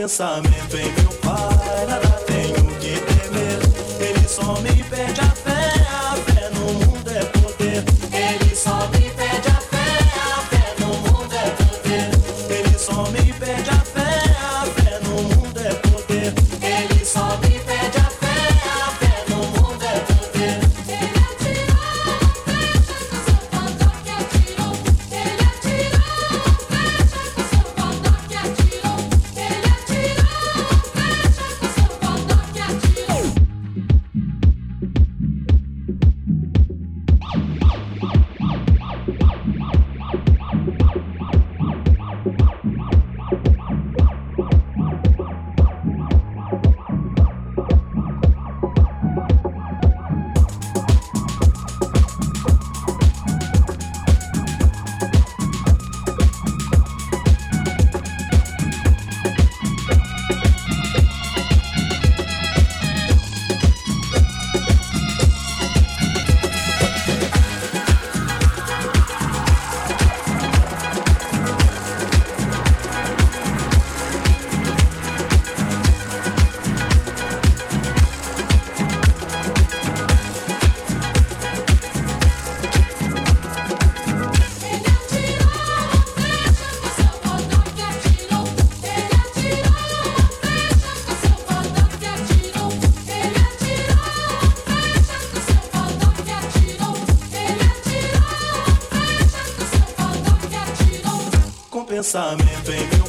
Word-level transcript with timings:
pensamento 0.00 0.78
em 0.78 0.90
meu 0.92 1.12
pai, 1.20 1.86
nada 1.86 2.08
tenho 2.26 2.54
que 2.78 2.98
temer. 3.00 3.58
Ele 4.00 4.26
só 4.26 4.58
me 4.62 4.82
pede 4.84 5.20
a 5.20 5.29
pensamento 102.10 102.72
em 102.72 102.99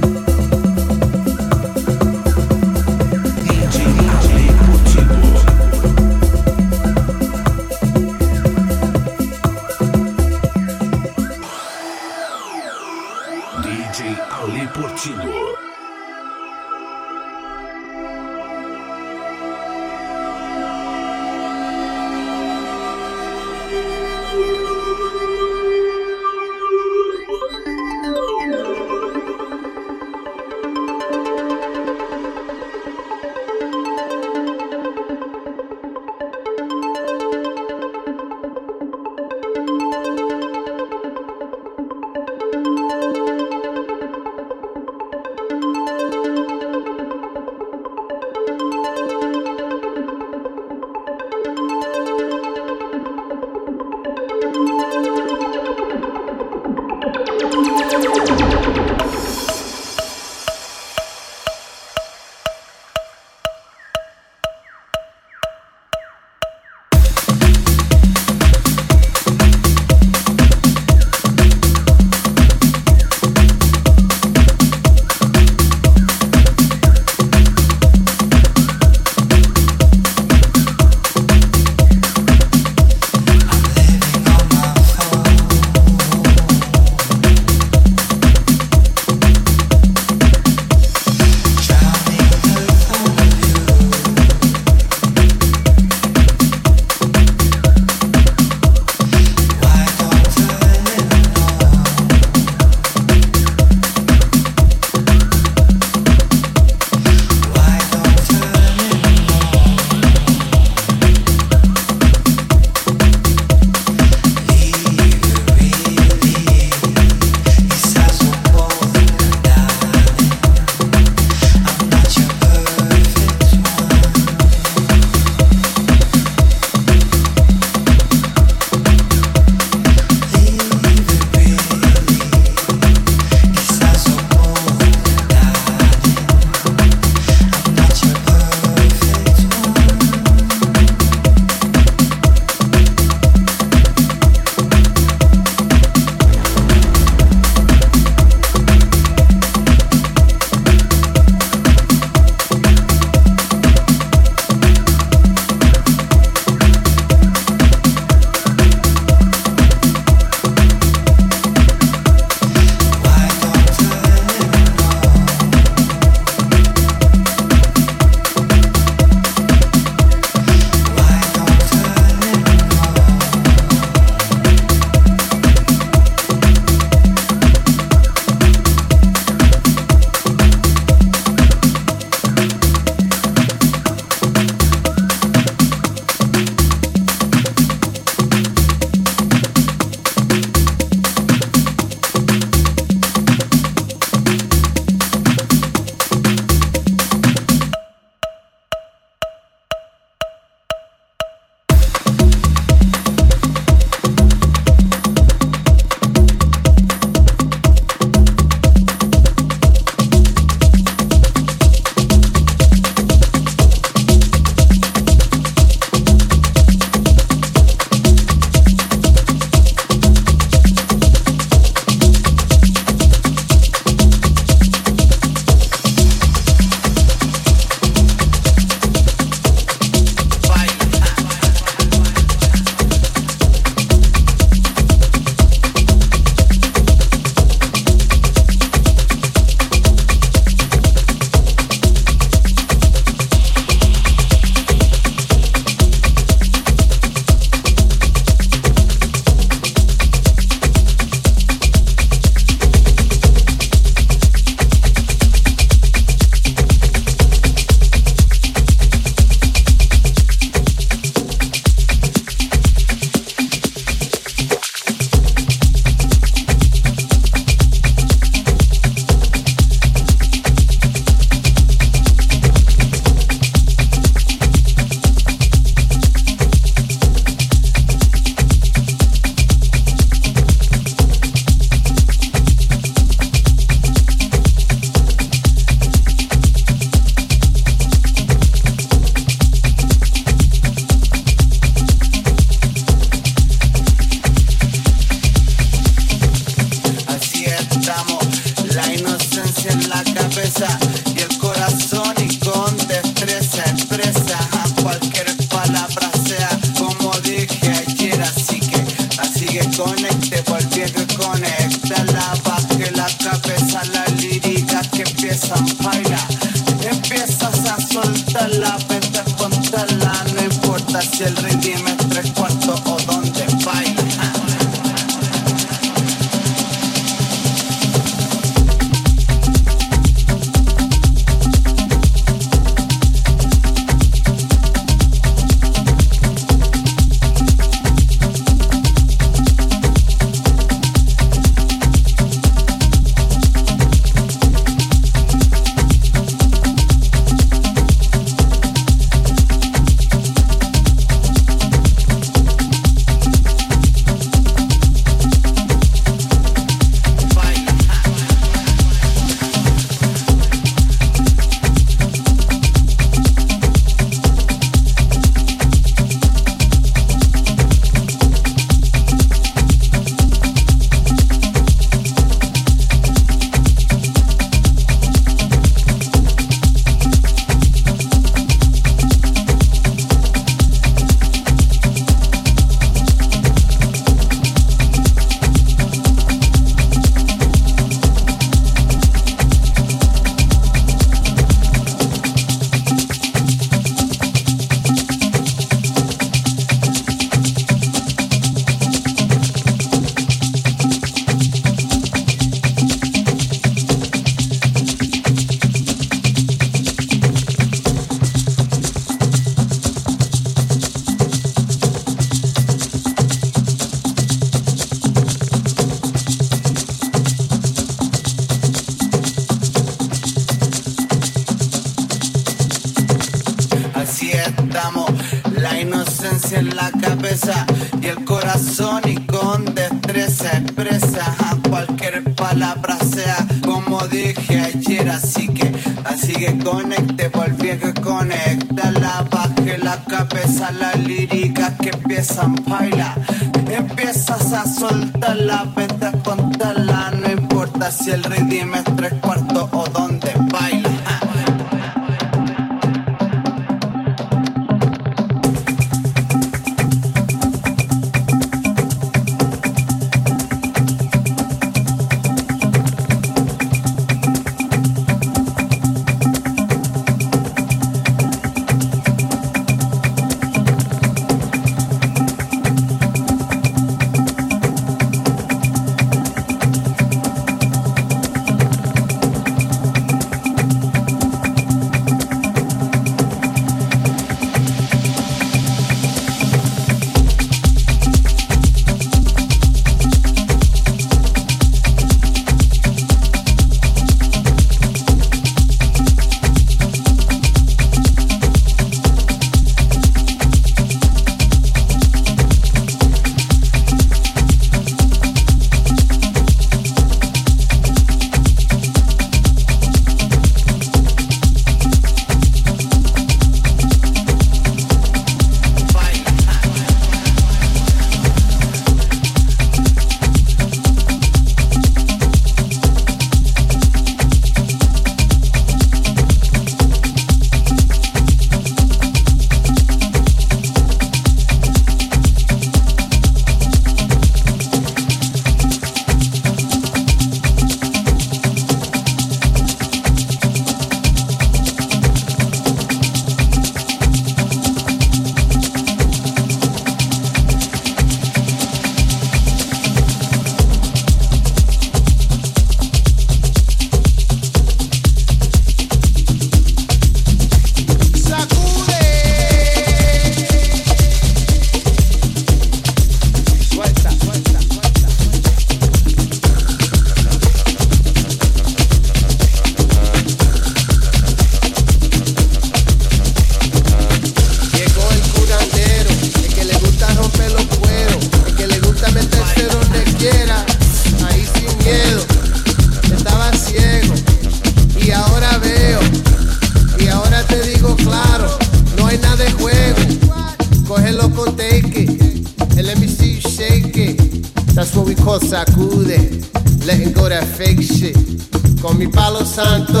santo 599.63 600.00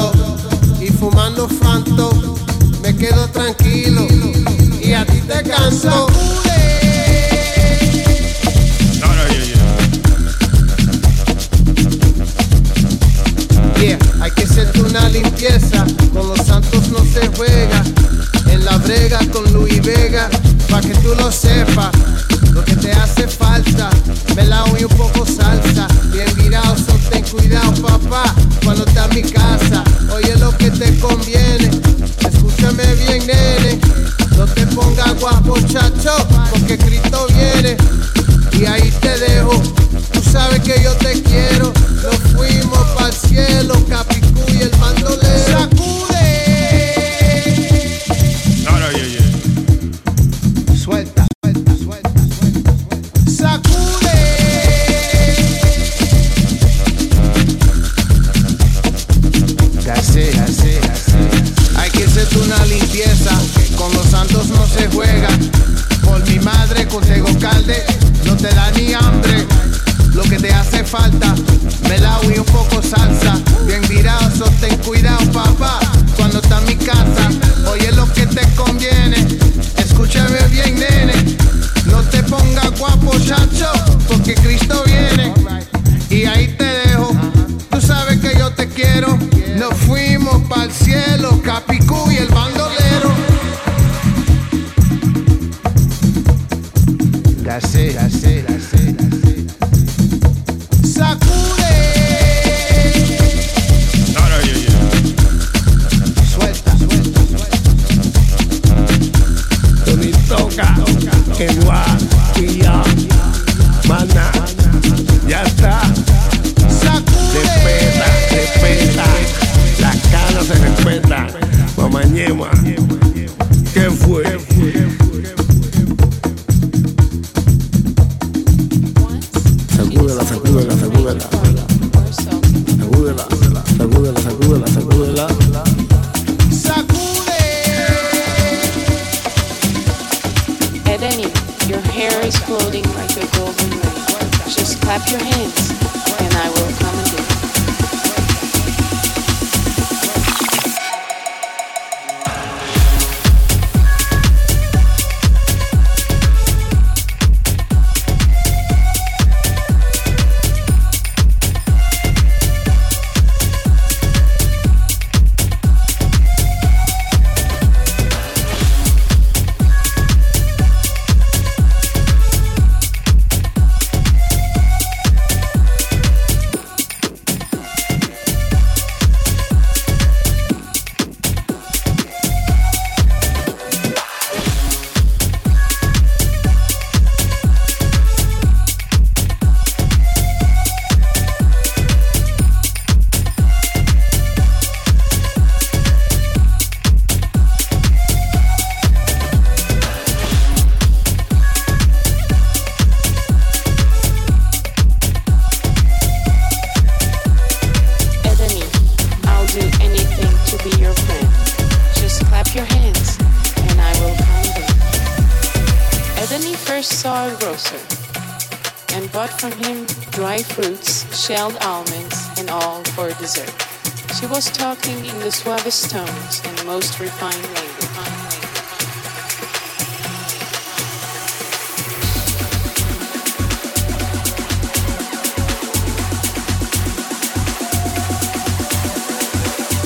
was 224.41 224.57
talking 224.57 225.05
in 225.05 225.19
the 225.19 225.31
suavest 225.31 225.91
tones 225.91 226.41
and 226.43 226.65
most 226.65 226.99
refined 226.99 227.43
language. 227.43 227.85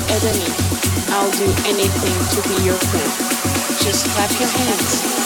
Ebony, 0.08 0.48
I'll 1.12 1.32
do 1.32 1.52
anything 1.68 2.18
to 2.32 2.48
be 2.48 2.64
your 2.64 2.76
friend. 2.76 3.84
Just 3.84 4.08
clap 4.12 4.32
your 4.40 4.48
hands. 4.48 5.25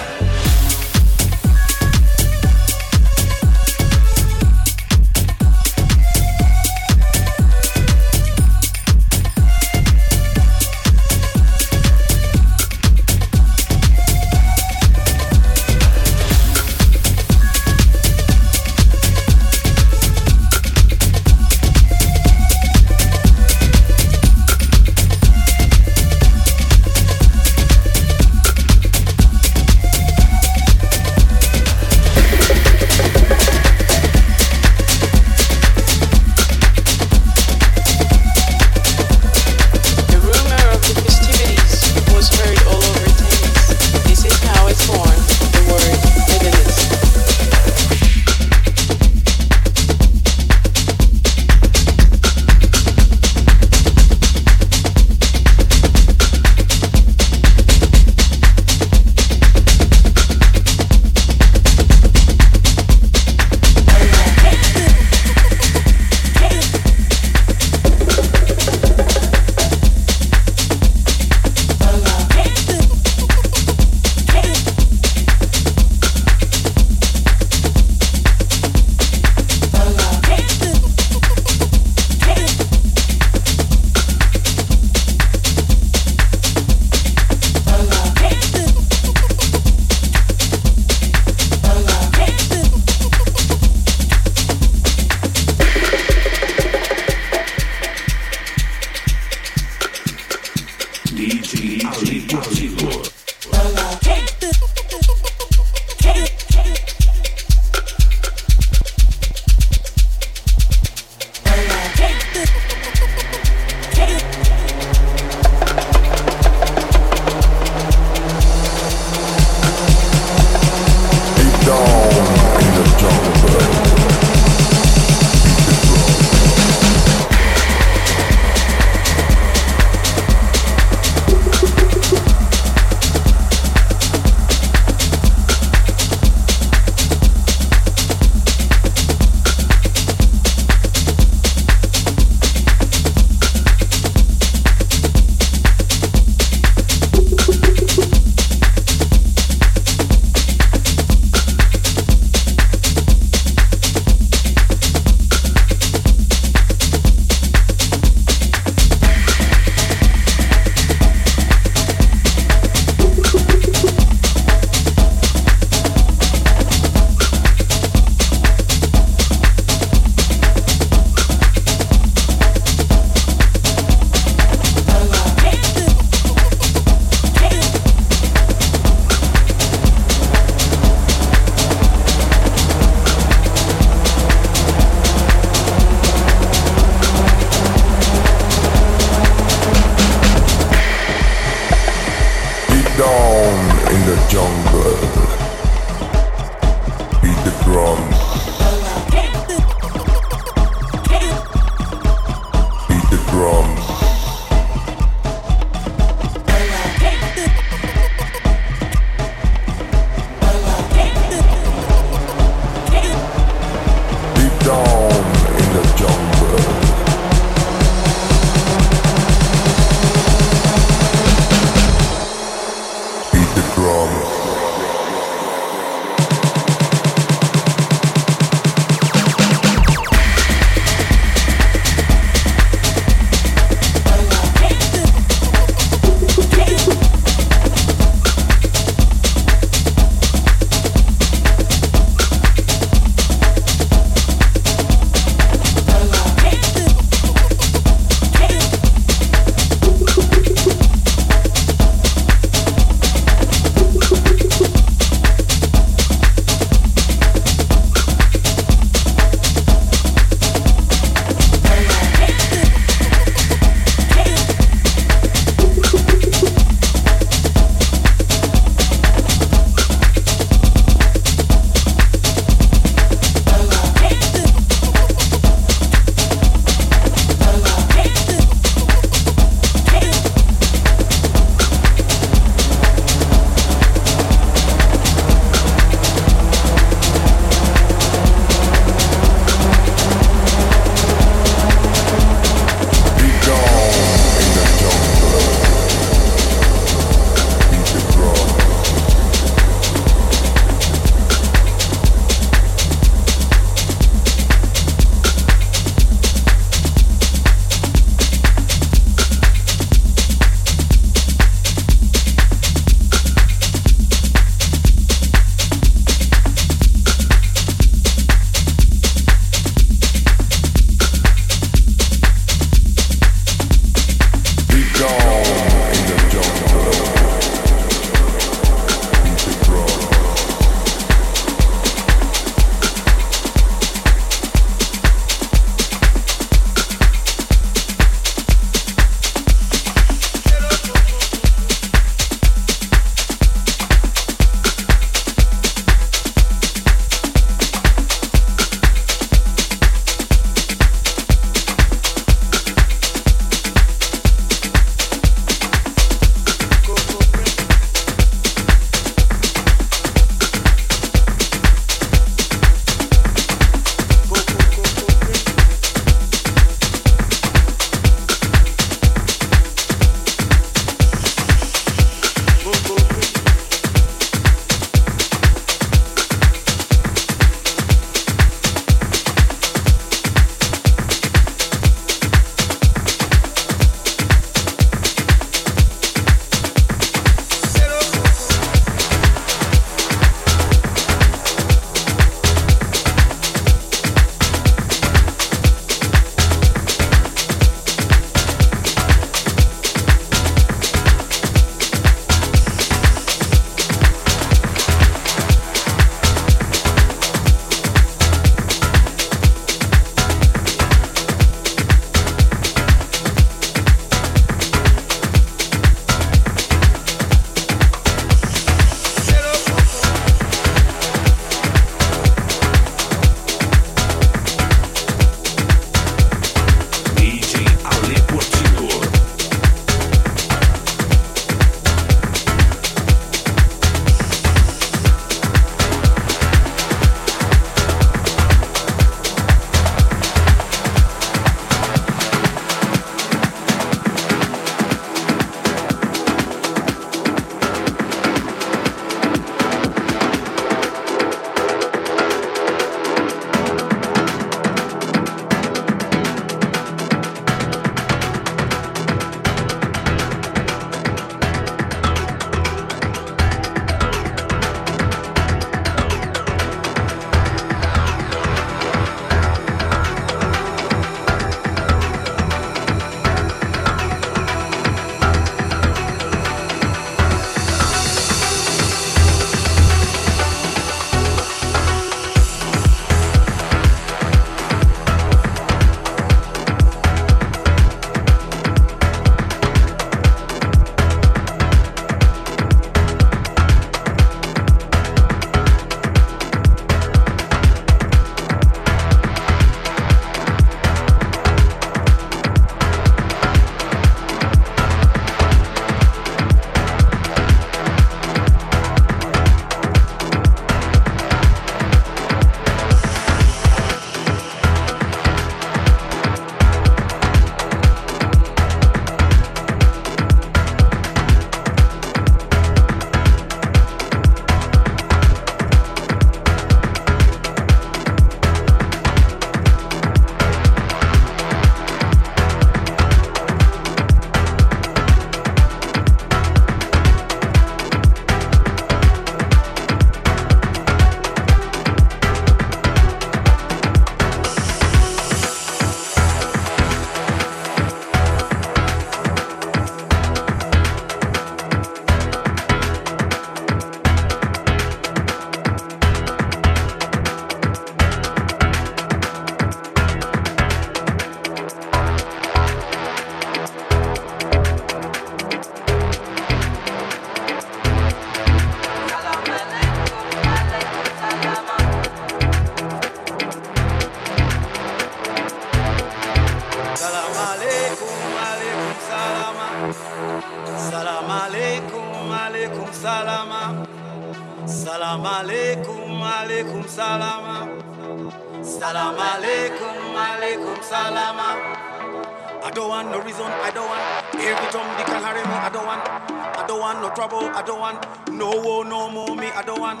no 597.08 597.14
trouble. 597.14 597.38
I 597.54 597.62
don't 597.62 597.80
want 597.80 598.30
no 598.32 598.50
war, 598.62 598.84
no 598.84 599.10
more 599.10 599.34
me. 599.36 599.46
I 599.48 599.62
don't 599.62 599.80
want. 599.80 600.00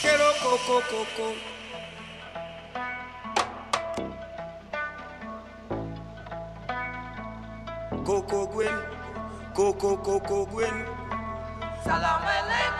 Quiero 0.00 0.32
coco, 0.42 0.80
coco. 0.90 1.34
Coco 8.04 8.46
Gwen, 8.46 8.78
Coco 9.54 9.96
Coco 9.96 10.46
Gwen. 10.46 10.86
Salam 11.84 12.22
alaikum. 12.22 12.71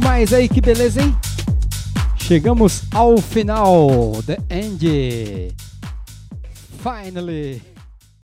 demais 0.00 0.34
aí, 0.34 0.46
que 0.46 0.60
beleza, 0.60 1.00
hein? 1.00 1.16
Chegamos 2.18 2.82
ao 2.92 3.16
final. 3.16 4.22
The 4.26 4.38
end. 4.50 5.54
Finally. 6.82 7.75